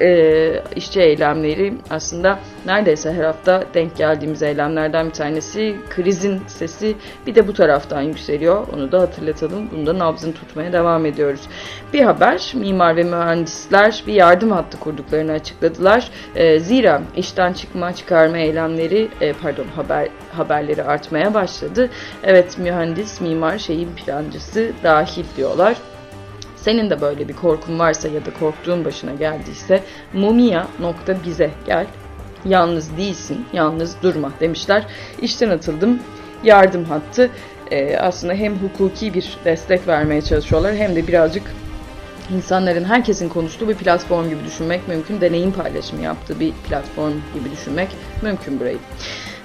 e, 0.00 0.62
işçi 0.76 1.00
eylemleri 1.00 1.74
aslında 1.90 2.38
neredeyse 2.66 3.12
her 3.12 3.24
hafta 3.24 3.64
denk 3.74 3.96
geldiğimiz 3.96 4.42
eylemlerden 4.42 5.06
bir 5.06 5.12
tanesi. 5.12 5.76
Krizin 5.90 6.42
sesi 6.46 6.96
bir 7.26 7.34
de 7.34 7.48
bu 7.48 7.52
taraftan 7.52 8.02
yükseliyor. 8.02 8.66
Onu 8.74 8.92
da 8.92 9.00
hatırlatalım. 9.00 9.70
Bunda 9.70 9.98
nabzını 9.98 10.34
tutmaya 10.34 10.72
devam 10.72 11.06
ediyoruz. 11.06 11.40
Bir 11.92 12.00
haber, 12.00 12.52
mimar 12.54 12.96
ve 12.96 13.02
mühendisler 13.02 14.02
bir 14.06 14.14
yardım 14.14 14.50
hattı 14.50 14.80
kurduklarını 14.80 15.32
açıkladılar. 15.32 16.10
E, 16.34 16.60
zira 16.60 17.02
işten 17.16 17.52
çıkma, 17.52 17.92
çıkarma 17.92 18.38
eylemleri, 18.38 19.08
e, 19.20 19.32
pardon 19.32 19.66
haber 19.76 20.08
haberleri 20.32 20.82
artmaya 20.82 21.34
başladı. 21.34 21.90
Evet 22.22 22.58
mühendis, 22.58 23.20
mimar, 23.20 23.58
şehir 23.58 23.88
plancısı 23.88 24.72
dahil 24.82 25.24
diyorlar. 25.36 25.76
Senin 26.64 26.90
de 26.90 27.00
böyle 27.00 27.28
bir 27.28 27.32
korkun 27.32 27.78
varsa 27.78 28.08
ya 28.08 28.26
da 28.26 28.30
korktuğun 28.40 28.84
başına 28.84 29.14
geldiyse 29.14 29.82
mumia.bize 30.12 31.50
gel. 31.66 31.86
Yalnız 32.44 32.96
değilsin, 32.96 33.44
yalnız 33.52 33.96
durma 34.02 34.32
demişler. 34.40 34.86
İşten 35.22 35.50
atıldım. 35.50 36.00
Yardım 36.44 36.84
hattı 36.84 37.30
e, 37.70 37.96
aslında 37.96 38.34
hem 38.34 38.54
hukuki 38.54 39.14
bir 39.14 39.36
destek 39.44 39.88
vermeye 39.88 40.22
çalışıyorlar 40.22 40.74
hem 40.76 40.96
de 40.96 41.06
birazcık 41.06 41.42
insanların 42.34 42.84
herkesin 42.84 43.28
konuştuğu 43.28 43.68
bir 43.68 43.74
platform 43.74 44.28
gibi 44.28 44.44
düşünmek 44.46 44.88
mümkün. 44.88 45.20
Deneyim 45.20 45.52
paylaşımı 45.52 46.02
yaptığı 46.02 46.40
bir 46.40 46.52
platform 46.52 47.12
gibi 47.34 47.50
düşünmek 47.52 47.88
mümkün 48.22 48.60
burayı. 48.60 48.78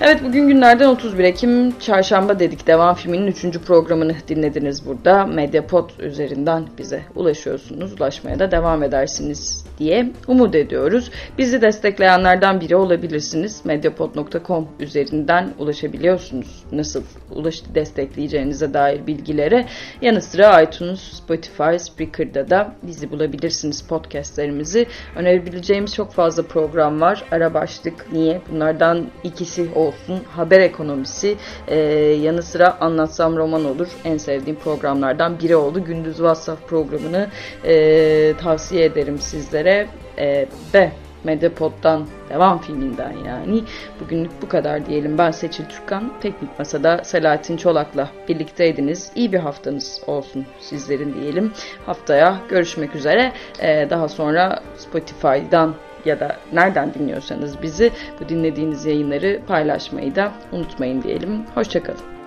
Evet 0.02 0.24
bugün 0.24 0.48
günlerden 0.48 0.88
31 0.90 1.24
Ekim 1.24 1.80
çarşamba 1.80 2.40
dedik. 2.40 2.68
Devam 2.68 2.96
filminin 2.96 3.28
3. 3.28 3.60
programını 3.60 4.16
dinlediniz 4.28 4.86
burada. 4.86 5.26
Mediapod 5.26 5.90
üzerinden 6.00 6.68
bize 6.78 7.02
ulaşıyorsunuz. 7.16 7.94
Ulaşmaya 7.94 8.40
da 8.40 8.52
devam 8.52 8.84
edersiniz 8.84 9.66
diye 9.80 10.10
umut 10.28 10.56
ediyoruz. 10.56 11.12
Bizi 11.38 11.62
destekleyenlerden 11.62 12.62
biri 12.62 12.76
olabilirsiniz. 12.76 13.66
Mediapod.com 13.66 14.68
üzerinden 14.80 15.50
ulaşabiliyorsunuz. 15.58 16.64
Nasıl 16.72 17.04
ulaş 17.32 17.64
destekleyeceğinize 17.76 18.74
dair 18.74 19.08
bilgilere. 19.08 19.66
Yanı 20.02 20.22
sıra 20.22 20.62
iTunes, 20.62 21.00
Spotify, 21.00 21.78
Spreaker'da 21.78 22.50
da 22.50 22.76
bizi 22.84 23.12
bulabilirsiniz 23.12 23.82
podcastlerimizi. 23.82 24.88
Önerebileceğimiz 25.16 25.96
çok 25.96 26.14
fazla 26.14 26.44
program 26.44 27.02
var. 27.02 27.24
Ara 27.32 27.54
başlık 27.54 28.14
niye? 28.14 28.42
Bunlardan 28.52 29.08
ikisi 29.24 29.68
olsun. 29.90 30.24
Haber 30.36 30.60
ekonomisi 30.60 31.36
ee, 31.68 31.76
yanı 32.22 32.44
sıra 32.44 32.78
anlatsam 32.82 33.38
roman 33.38 33.66
olur. 33.66 33.88
En 34.06 34.18
sevdiğim 34.18 34.60
programlardan 34.60 35.40
biri 35.40 35.56
oldu. 35.56 35.84
Gündüz 35.84 36.18
WhatsApp 36.18 36.70
programını 36.70 37.28
e, 37.66 38.34
tavsiye 38.42 38.86
ederim 38.86 39.20
sizlere 39.20 39.88
e, 40.18 40.46
ve 40.74 40.92
Medyapod'dan 41.24 42.08
devam 42.30 42.62
filminden 42.62 43.14
yani. 43.28 43.64
Bugünlük 44.00 44.32
bu 44.42 44.50
kadar 44.50 44.86
diyelim. 44.86 45.18
Ben 45.18 45.32
Seçil 45.32 45.66
Türkan. 45.66 46.14
Teknik 46.22 46.60
Masa'da 46.60 47.04
Selahattin 47.04 47.58
Çolak'la 47.58 48.10
birlikteydiniz. 48.28 49.12
İyi 49.16 49.32
bir 49.32 49.40
haftanız 49.40 50.02
olsun 50.08 50.46
sizlerin 50.60 51.14
diyelim. 51.14 51.52
Haftaya 51.86 52.40
görüşmek 52.50 52.96
üzere. 52.96 53.32
Ee, 53.62 53.88
daha 53.90 54.08
sonra 54.08 54.60
Spotify'dan 54.78 55.76
ya 56.06 56.20
da 56.20 56.38
nereden 56.54 56.94
dinliyorsanız 56.94 57.62
bizi 57.62 57.92
bu 58.20 58.30
dinlediğiniz 58.30 58.86
yayınları 58.86 59.40
paylaşmayı 59.48 60.16
da 60.16 60.32
unutmayın 60.52 61.04
diyelim. 61.04 61.46
Hoşçakalın. 61.56 62.20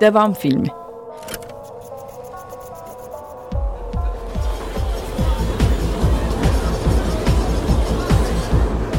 Devam 0.00 0.34
filmi. 0.34 0.68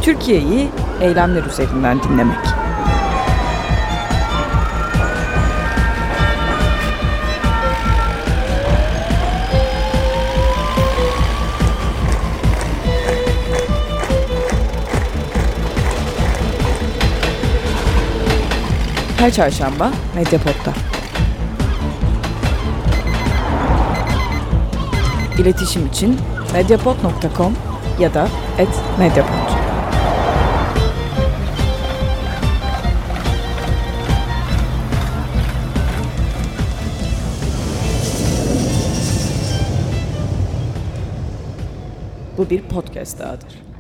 Türkiye'yi 0.02 0.70
eylemler 1.02 1.44
üzerinden 1.44 2.04
dinlemek. 2.04 2.61
Her 19.22 19.34
çarşamba 19.34 19.92
Medyapod'da. 20.16 20.74
İletişim 25.40 25.88
için 25.88 26.20
medyapod.com 26.54 27.56
ya 28.00 28.14
da 28.14 28.28
@medyapod. 29.00 29.52
Bu 42.38 42.50
bir 42.50 42.62
podcast 42.62 43.20
dahadır. 43.20 43.71